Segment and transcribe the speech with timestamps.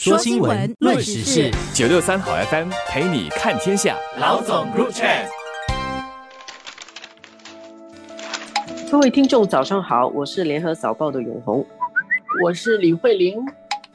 [0.00, 3.96] 说新闻，论时事，九六三好 FM 陪你看天下。
[4.20, 5.26] 老总 Group Chat，
[8.92, 11.66] 各位听众早上好，我是联合早报的永红，
[12.44, 13.44] 我是李慧玲。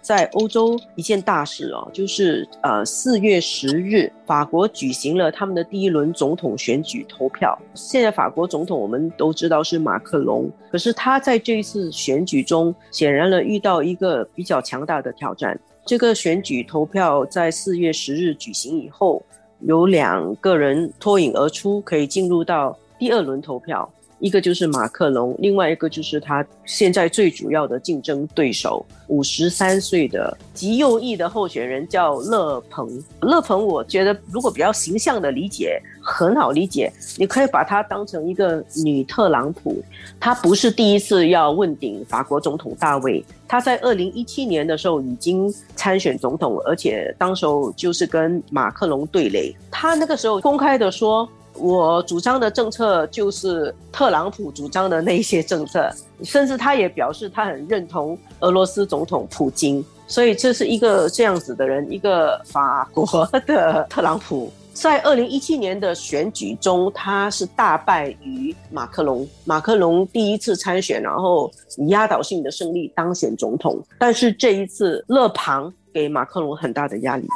[0.00, 7.58] 在欧洲一件大事哦，就是呃四月十日，法国举行了他们的第一轮总统选举投票。
[7.74, 15.58] 现在法国总统我们都知道是马克龙，可是他在这一次选举中，显然了遇到一个比较强大的挑战。
[15.84, 19.22] 这个选举投票在四月十日举行以后，
[19.60, 23.90] 有两个人脱颖而出，可以进入到第二轮投票。
[24.20, 32.88] 一个就是马克龙，另外一个就是他现在最主要的竞争对手，五十三岁的极右翼的候选人叫勒鹏。
[33.20, 39.80] 勒鹏，我觉得如果比较形象的理解，很好理解，你可以把它当成一个女特朗普。
[40.18, 49.54] 她不是第一次要问鼎法国总统大位，她在二零一七年的时候已经参选总统，而且当时候就是跟马克龙对垒。
[49.70, 51.28] 她那个时候公开的说。
[51.60, 55.90] 我主张的政策就是特朗普主张的那些政策，
[56.22, 64.50] 甚至他也表示他很认同俄罗斯总统普京，所以这是一个这样子的人，一个法国的特朗普。
[64.72, 77.26] 在二零一七年的选举中，他是大败于马克龙，马克龙第一次参选，然后以压倒性的胜利当选总统，但是这一次勒庞给马克龙很大的压力。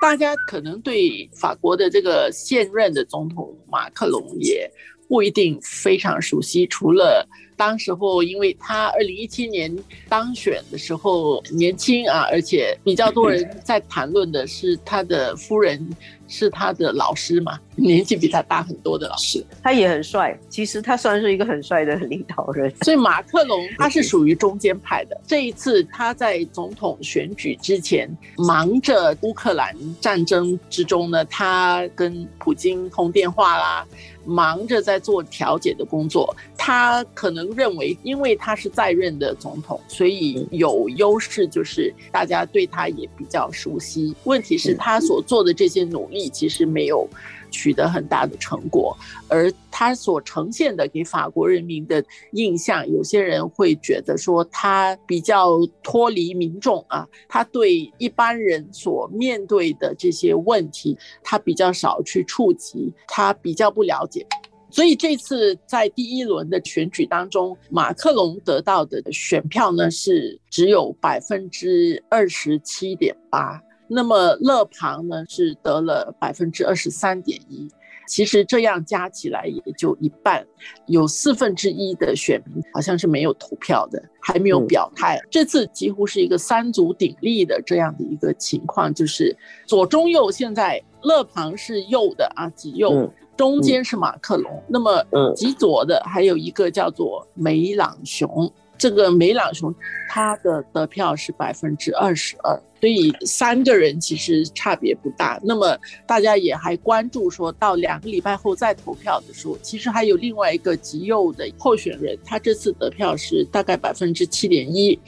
[0.00, 4.70] 大家可能对法国的这个现任的总统马克龙也
[5.08, 7.28] 不一定非常熟悉，除了
[7.60, 9.70] 当时候，因为他二零一七年
[10.08, 15.86] 当选的时候年轻啊，而且比较多人在谈论的是他的夫人。
[16.32, 20.38] 是他的老师嘛，年纪比他大很多的老师，他也很帅。
[20.48, 22.72] 其实他算是一个很帅的领导人。
[22.86, 25.20] 所以马克龙他是属于中间派的。
[25.26, 33.84] 这一次他在总统选举之前，忙着乌克兰战争之中呢，他跟普京通电话啦。
[34.26, 44.14] 忙着在做调解的工作，他可能认为，因为他是在任的总统，所以有优势，就是大家对他也比较熟悉。
[44.24, 47.08] 问题是，他所做的这些努力其实没有。
[47.52, 48.96] 取得很大的成果，
[49.26, 52.00] 而他所呈现的给法国人民的
[52.30, 64.24] 印象，有些人会觉得说他比较脱离民众啊，他对一般人所面对的这些问题，他比较少去触及，他比较不了解。
[64.70, 73.60] 所以这次在第一轮的选举当中，马克龙得到的选票呢是只有百分之二十七点八。
[73.92, 77.68] 那么勒庞呢是得了百分之二十三点一，
[78.06, 80.46] 其实这样加起来也就一半，
[80.86, 85.18] 有四分之一的选民好像是没有投票的，还没有表态。
[85.28, 89.36] 这次几乎是一个三足鼎立的这样的一个情况，就是
[89.66, 95.04] 左中右现在勒庞是右的啊，极右，中间是马克龙，那么
[95.34, 98.50] 极左的还有一个叫做梅朗雄。
[98.80, 99.72] 这个梅朗雄
[100.08, 105.38] 他的得票是百分之二十二，所以三个人其实差别不大。
[105.44, 114.98] 那么大家也还关注，说到两个礼拜后再投票的时候，其实还有另外一个极右的候选人，他这次得票是大概百分之七点一，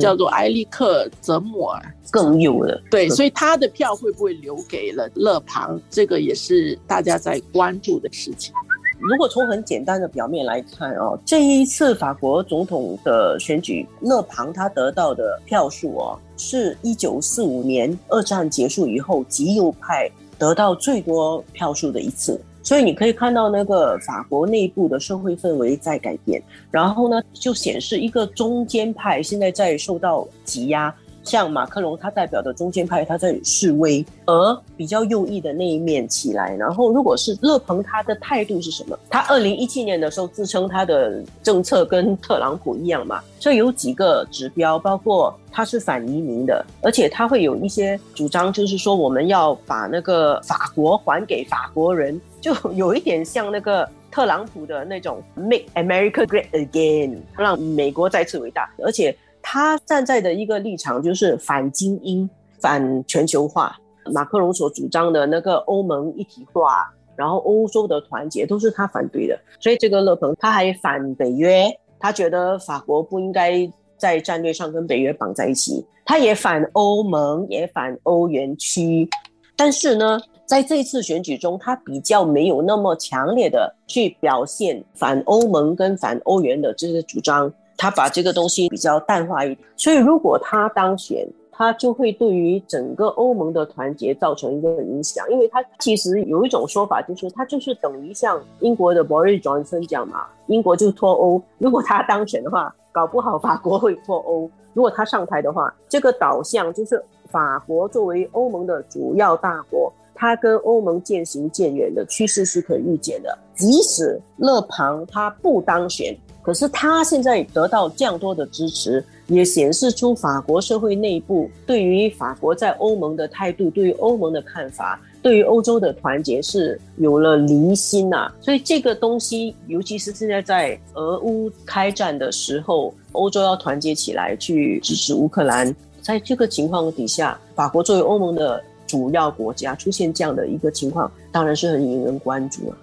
[0.00, 2.82] 叫做埃利克泽姆尔，更右了。
[2.90, 5.78] 对，所以他的票会不会留给了勒庞？
[5.90, 8.54] 这个也是大家在关注的事情。
[9.00, 22.38] 如果从很简单的表面来看哦，这一次法国总统的选举，勒庞他得到的票数哦，是一九四五年二战结束以后极右派得到最多票数的一次。
[22.62, 26.40] 所以你可以看到那个法国内部的社会氛围在改变，
[26.70, 30.94] 然后呢，就显示一个中间派现在在受到挤压。
[31.30, 36.56] 像马克龙，他代表的中间派，他在示威，而比较右翼的那一面起来。
[36.56, 38.98] 然后，如果是勒庞，他的态度是什么？
[39.08, 59.16] 他二零一七年的时候自称他的政策跟特朗普一样嘛，所以有几个指标，包括他是反移民的，而且他会有一些主张，就是说我们要把那个法国还给法国人，就有一点像那个特朗普的那种 “Make America Great Again”，让美国再次伟大，而且。
[59.42, 62.28] 他站在的一个立场就是反精英、
[62.58, 63.76] 反全球化。
[64.12, 69.38] 马克龙所主张的那个欧盟一体化，然后欧洲的团结，都是他反对的。
[69.60, 71.66] 所以这个勒鹏他还反北约，
[71.98, 75.84] 他觉得法国不应该在战略上跟北约绑在一起。
[76.04, 79.08] 他也反欧盟，也反欧元区。
[79.54, 87.52] 但是呢，在这次选举中，他比较没有那么强烈的去表现反欧盟跟反欧元的这些主张。
[87.80, 95.24] 他把这个东西比较淡化一点，所以如果他当选，他就会对于整个欧盟的团结造成一个影响。
[95.30, 101.40] 因为他其实有一种说法，就是他就是等于像英国的 Boris Johnson 讲嘛，英国就脱欧。
[101.56, 104.50] 如果他当选的话，搞不好法国会脱欧。
[104.74, 109.90] 如果他上台的话，这个导向就是法国作为欧盟的主要大国。
[110.14, 113.38] 他跟欧盟渐行渐远的趋势是可预见的。
[113.54, 128.32] 即使勒庞他不当选，可是他现在得到这样多的支持，也显示出法国社会内部对于法国在欧盟的态度、对于欧盟的看法、对于欧洲的团结是有了离心呐。
[128.40, 135.74] 所以这个东西，尤其是现在在俄乌开战的时候，欧洲要团结起来去支持乌克兰。
[136.00, 138.62] 在这个情况底下，法国作为欧盟的。
[138.86, 142.76] 主要国家出现这样的一个情况，当然是很引人关注啊。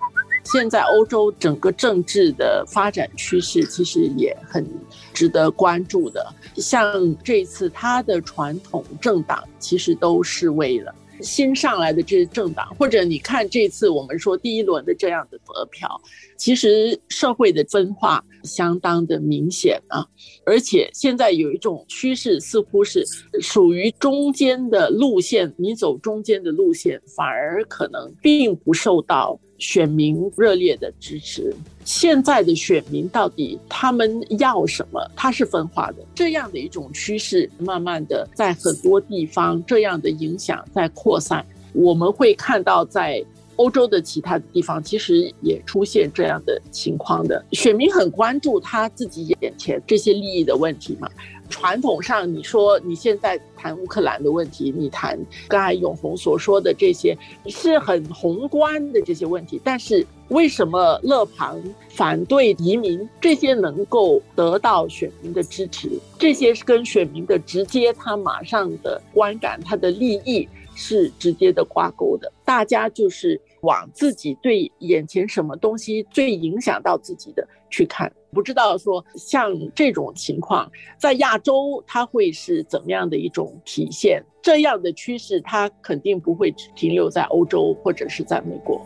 [0.49, 4.65] 现在欧洲整个政治的发展趋势其实也很
[5.13, 6.25] 值得关注的。
[6.55, 10.95] 像这次他的传统政党其实都示威了。
[11.19, 15.99] 新上来的这些政党，或者你看这次我们说第一轮的这样的得票，
[16.37, 20.05] 其实社会的分化相当的明显啊，
[20.45, 23.03] 而且现在有一种趋势，似乎是
[23.41, 29.39] 属于中间的路线，你走中间的路线，反而可能并不受到。
[29.59, 31.51] 选民热烈的支持，
[31.83, 35.03] 现在的选民到底他们要什么？
[35.15, 41.43] 它是分化的，这样的一种趋势，慢慢的在很多地方，这样的影响在扩散。
[41.73, 43.25] 我们会看到，在
[43.57, 47.43] 欧洲的其他的地方，其实也出现这样的情况的。
[47.51, 51.09] 选民很关注他自己眼前这些利益的问题嘛。
[51.49, 55.17] 传统上，你说你现在谈乌克兰的问题，你谈
[55.47, 59.59] 刚才永红所说的这些，是很宏观的这些问题。
[59.63, 61.57] 但是为什么勒庞
[61.87, 65.89] 反对移民这些能够得到选民的支持？
[66.19, 70.45] 这些是跟选民的直接，他马上的观感，他的利益
[70.75, 72.29] 是直接的挂钩的。
[72.43, 78.11] 大家就是往自己对眼前什么东西最影响到自己的去看。
[78.31, 80.69] 不知道说像这种情况，
[80.99, 84.23] 在亚洲它会是怎么样的一种体现？
[84.41, 88.79] 这样的趋势它肯定不会停留在欧洲或者是在美国。